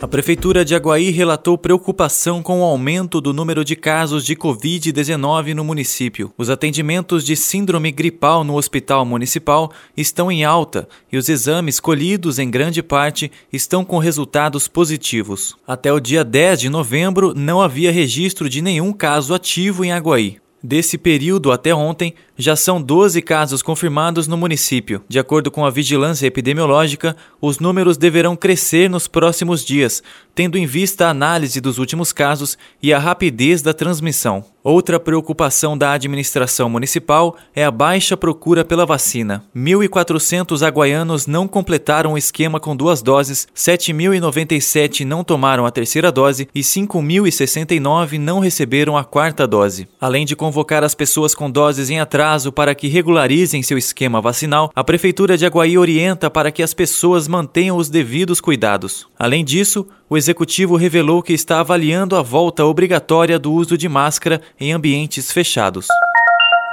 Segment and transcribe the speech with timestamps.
[0.00, 5.54] a Prefeitura de Aguaí relatou preocupação com o aumento do número de casos de Covid-19
[5.54, 6.32] no município.
[6.36, 12.38] Os atendimentos de síndrome gripal no hospital municipal estão em alta e os exames colhidos
[12.38, 15.56] em grande parte estão com resultados positivos.
[15.66, 20.38] Até o dia 10 de novembro, não havia registro de nenhum caso ativo em Aguaí.
[20.68, 25.00] Desse período até ontem, já são 12 casos confirmados no município.
[25.08, 30.02] De acordo com a vigilância epidemiológica, os números deverão crescer nos próximos dias,
[30.34, 34.44] tendo em vista a análise dos últimos casos e a rapidez da transmissão.
[34.68, 39.44] Outra preocupação da administração municipal é a baixa procura pela vacina.
[39.56, 46.48] 1.400 aguaianos não completaram o esquema com duas doses, 7.097 não tomaram a terceira dose
[46.52, 49.86] e 5.069 não receberam a quarta dose.
[50.00, 54.72] Além de convocar as pessoas com doses em atraso para que regularizem seu esquema vacinal,
[54.74, 59.06] a Prefeitura de Aguaí orienta para que as pessoas mantenham os devidos cuidados.
[59.16, 64.40] Além disso, o executivo revelou que está avaliando a volta obrigatória do uso de máscara
[64.58, 65.86] em ambientes fechados.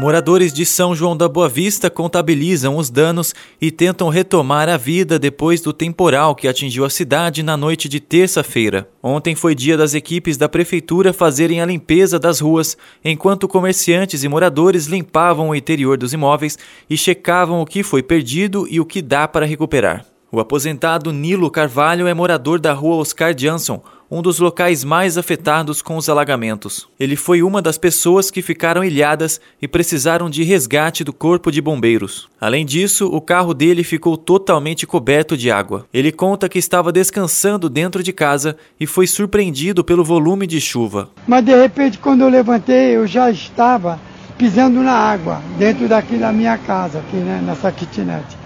[0.00, 5.18] Moradores de São João da Boa Vista contabilizam os danos e tentam retomar a vida
[5.18, 8.88] depois do temporal que atingiu a cidade na noite de terça-feira.
[9.02, 14.28] Ontem foi dia das equipes da prefeitura fazerem a limpeza das ruas, enquanto comerciantes e
[14.28, 16.56] moradores limpavam o interior dos imóveis
[16.88, 20.06] e checavam o que foi perdido e o que dá para recuperar.
[20.30, 25.80] O aposentado Nilo Carvalho é morador da rua Oscar Jansson, um dos locais mais afetados
[25.80, 26.86] com os alagamentos.
[27.00, 31.62] Ele foi uma das pessoas que ficaram ilhadas e precisaram de resgate do corpo de
[31.62, 32.28] bombeiros.
[32.38, 35.86] Além disso, o carro dele ficou totalmente coberto de água.
[35.94, 41.08] Ele conta que estava descansando dentro de casa e foi surpreendido pelo volume de chuva.
[41.26, 43.98] Mas de repente, quando eu levantei, eu já estava
[44.36, 48.37] pisando na água dentro daqui da minha casa, aqui, né, nessa kitnet.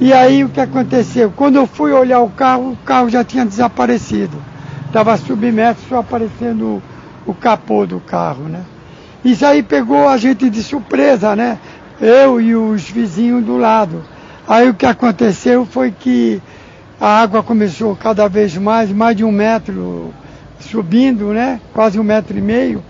[0.00, 1.30] E aí o que aconteceu?
[1.36, 4.34] Quando eu fui olhar o carro, o carro já tinha desaparecido.
[4.86, 6.80] Estava submerso, só aparecendo
[7.26, 8.62] o, o capô do carro, né?
[9.22, 11.58] Isso aí pegou a gente de surpresa, né?
[12.00, 14.02] Eu e os vizinhos do lado.
[14.48, 16.40] Aí o que aconteceu foi que
[16.98, 20.14] a água começou cada vez mais, mais de um metro
[20.60, 21.60] subindo, né?
[21.74, 22.82] Quase um metro e meio.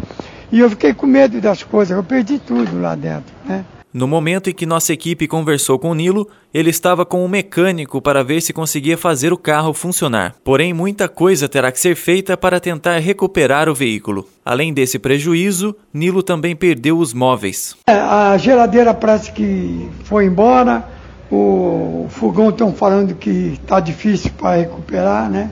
[0.52, 3.64] E eu fiquei com medo das coisas, eu perdi tudo lá dentro, né?
[3.92, 8.22] No momento em que nossa equipe conversou com Nilo, ele estava com um mecânico para
[8.22, 10.36] ver se conseguia fazer o carro funcionar.
[10.44, 14.28] Porém, muita coisa terá que ser feita para tentar recuperar o veículo.
[14.44, 17.76] Além desse prejuízo, Nilo também perdeu os móveis.
[17.88, 20.88] É, a geladeira parece que foi embora,
[21.28, 25.50] o fogão estão falando que está difícil para recuperar, né?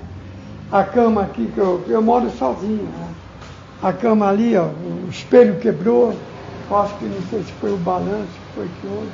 [0.71, 3.09] A cama aqui, que eu, eu moro sozinho, né?
[3.83, 6.15] A cama ali, ó, o espelho quebrou,
[6.77, 9.11] acho que não sei se foi o balanço, foi que houve,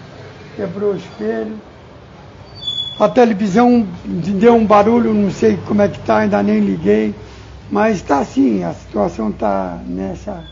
[0.57, 1.57] quebrou o espelho.
[2.99, 7.15] A televisão deu um barulho, não sei como é que está, ainda nem liguei.
[7.71, 10.45] Mas está assim, a situação está nessa.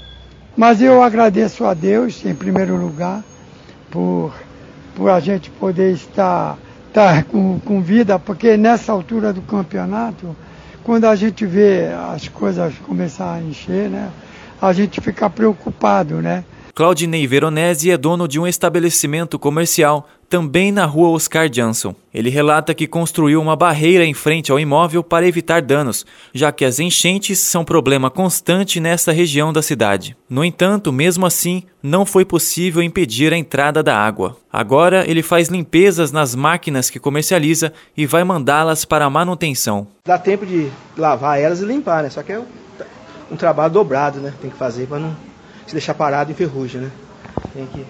[0.57, 3.23] Mas eu agradeço a Deus, em primeiro lugar,
[3.91, 4.35] por,
[4.95, 6.59] por a gente poder estar,
[6.89, 10.37] estar com, com vida, porque nessa altura do campeonato,
[10.83, 14.11] quando a gente vê as coisas começar a encher, né,
[14.61, 16.45] a gente fica preocupado, né?
[16.75, 21.95] Claudinei Veronese é dono de um estabelecimento comercial também na rua Oscar Johnson.
[22.15, 26.65] Ele relata que construiu uma barreira em frente ao imóvel para evitar danos, já que
[26.65, 30.17] as enchentes são problema constante nesta região da cidade.
[30.31, 34.39] No entanto, mesmo assim, não foi possível impedir a entrada da água.
[34.51, 39.87] Agora, ele faz limpezas nas máquinas que comercializa e vai mandá-las para manutenção.
[40.07, 42.09] Dá tempo de lavar elas e limpar, né?
[42.09, 42.41] Só que é
[43.31, 44.33] um trabalho dobrado, né?
[44.41, 45.15] Tem que fazer para não
[45.73, 46.91] se deixar parado enferruja, né?
[47.55, 47.83] Tem que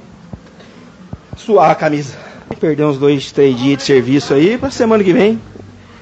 [1.37, 2.17] suar a camisa.
[2.61, 5.41] Perder uns dois, três dias de serviço aí, para semana que vem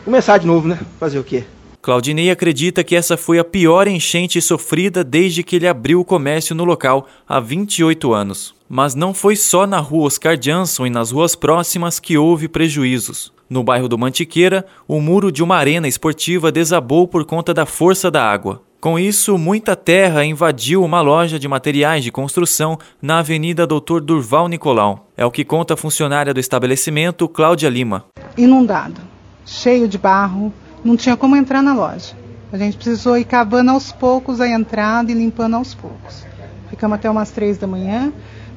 [0.05, 0.79] começar de novo, né?
[0.99, 1.44] Fazer o quê?
[1.81, 6.55] Claudinei acredita que essa foi a pior enchente sofrida desde que ele abriu o comércio
[6.55, 8.55] no local há 28 anos.
[8.69, 13.33] Mas não foi só na rua Oscar Jansson e nas ruas próximas que houve prejuízos.
[13.49, 18.11] No bairro do Mantiqueira, o muro de uma arena esportiva desabou por conta da força
[18.11, 18.62] da água.
[18.81, 24.49] Com isso, muita terra invadiu uma loja de materiais de construção na Avenida Doutor Durval
[24.49, 25.06] Nicolau.
[25.19, 28.06] É o que conta a funcionária do estabelecimento, Cláudia Lima.
[28.38, 29.03] Inundado,
[29.44, 30.50] cheio de barro,
[30.82, 32.17] não tinha como entrar na loja.
[32.50, 36.25] A gente precisou ir cavando aos poucos a entrada e limpando aos poucos.
[36.71, 38.11] ficamos até umas três da manhã.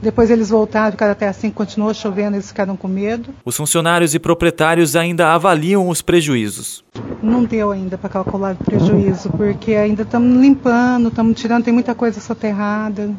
[0.04, 3.30] Depois eles voltaram, ficaram até assim, continuou chovendo, eles ficaram com medo.
[3.46, 6.84] Os funcionários e proprietários ainda avaliam os prejuízos.
[7.22, 11.96] Não deu ainda para calcular o prejuízo, porque ainda estamos limpando, estamos tirando, tem muita
[11.96, 13.12] coisa soterrada,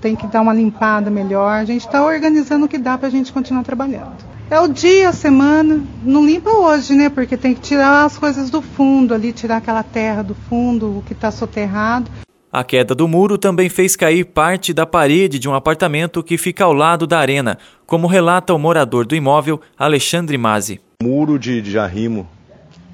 [0.00, 1.60] tem que dar uma limpada melhor.
[1.60, 4.30] A gente está organizando o que dá para a gente continuar trabalhando.
[4.50, 5.80] É o dia, a semana.
[6.02, 7.08] Não limpa hoje, né?
[7.08, 11.02] Porque tem que tirar as coisas do fundo ali, tirar aquela terra do fundo, o
[11.06, 12.10] que está soterrado.
[12.52, 16.64] A queda do muro também fez cair parte da parede de um apartamento que fica
[16.64, 17.56] ao lado da arena,
[17.86, 20.80] como relata o morador do imóvel, Alexandre Mazzi.
[21.00, 22.28] O muro de, de arrimo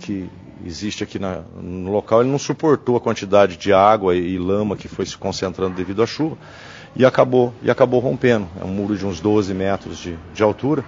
[0.01, 0.29] que
[0.63, 4.89] existe aqui na, no local, ele não suportou a quantidade de água e lama que
[4.89, 6.37] foi se concentrando devido à chuva
[6.95, 8.47] e acabou, e acabou rompendo.
[8.61, 10.85] É um muro de uns 12 metros de, de altura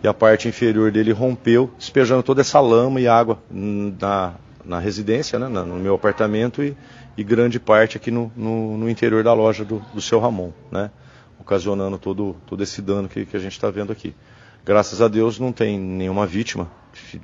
[0.00, 4.34] e a parte inferior dele rompeu, despejando toda essa lama e água na,
[4.66, 6.76] na residência, né, no meu apartamento e,
[7.16, 10.90] e grande parte aqui no, no, no interior da loja do, do seu Ramon, né,
[11.38, 14.14] ocasionando todo, todo esse dano que, que a gente está vendo aqui.
[14.64, 16.68] Graças a Deus não tem nenhuma vítima,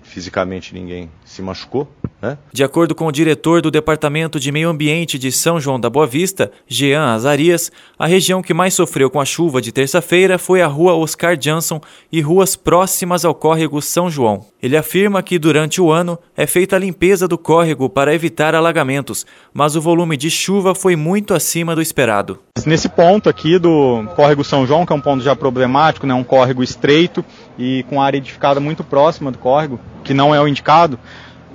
[0.03, 1.89] fisicamente ninguém se machucou.
[2.21, 2.39] Né?
[2.53, 6.07] De acordo com o diretor do Departamento de Meio Ambiente de São João da Boa
[6.07, 10.67] Vista, Jean Azarias, a região que mais sofreu com a chuva de terça-feira foi a
[10.67, 11.81] rua Oscar Johnson
[12.13, 14.47] e ruas próximas ao córrego São João.
[14.63, 19.27] Ele afirma que durante o ano é feita a limpeza do córrego para evitar alagamentos,
[19.53, 22.39] mas o volume de chuva foi muito acima do esperado.
[22.67, 26.23] Nesse ponto aqui do córrego São João, que é um ponto já problemático, né, um
[26.23, 27.25] córrego estreito
[27.59, 30.99] e com área edificada muito próxima do córrego, que não é o indicado,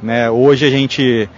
[0.02, 0.30] né?
[0.30, 1.30] Hoje a gente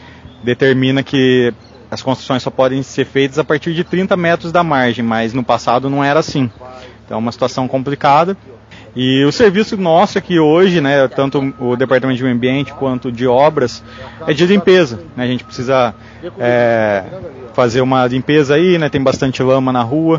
[0.44, 1.54] determina que
[1.92, 5.44] as construções só podem ser feitas a partir de 30 metros da margem, mas no
[5.44, 6.50] passado não era assim.
[7.06, 8.38] Então é uma situação complicada.
[8.96, 13.28] E o serviço nosso aqui hoje, né, tanto o Departamento de Meio Ambiente quanto de
[13.28, 13.84] obras,
[14.28, 15.00] é de limpeza.
[15.16, 15.24] Né?
[15.24, 15.94] A gente precisa
[16.40, 17.04] é,
[17.54, 20.18] fazer uma limpeza aí, né, tem bastante lama na rua.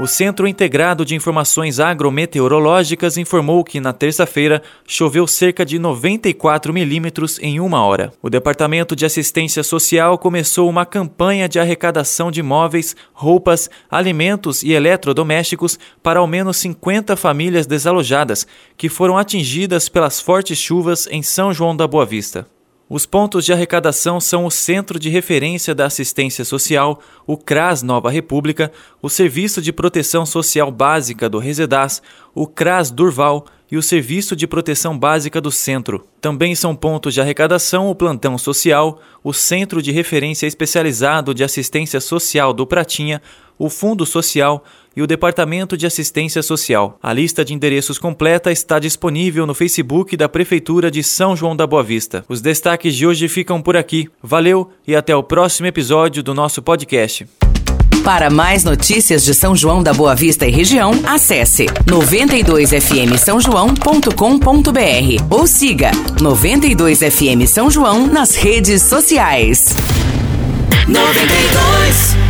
[0.00, 7.38] O Centro Integrado de Informações Agrometeorológicas informou que na terça-feira choveu cerca de 94 milímetros
[7.38, 8.10] em uma hora.
[8.22, 14.72] O Departamento de Assistência Social começou uma campanha de arrecadação de móveis, roupas, alimentos e
[14.72, 18.46] eletrodomésticos para ao menos 50 famílias desalojadas
[18.78, 22.46] que foram atingidas pelas fortes chuvas em São João da Boa Vista.
[22.92, 28.10] Os pontos de arrecadação são o Centro de Referência da Assistência Social, o CRAS Nova
[28.10, 32.02] República, o Serviço de Proteção Social Básica do Resedaz,
[32.34, 36.04] o CRAS Durval e o Serviço de Proteção Básica do Centro.
[36.20, 42.00] Também são pontos de arrecadação o Plantão Social, o Centro de Referência Especializado de Assistência
[42.00, 43.22] Social do Pratinha,
[43.60, 44.64] o Fundo Social
[44.96, 46.98] e o Departamento de Assistência Social.
[47.02, 51.66] A lista de endereços completa está disponível no Facebook da Prefeitura de São João da
[51.66, 52.24] Boa Vista.
[52.26, 54.08] Os destaques de hoje ficam por aqui.
[54.22, 57.28] Valeu e até o próximo episódio do nosso podcast.
[58.02, 64.08] Para mais notícias de São João da Boa Vista e região, acesse 92fm São João.com.br
[65.28, 69.76] ou siga 92fm São João nas redes sociais.
[70.88, 72.29] 92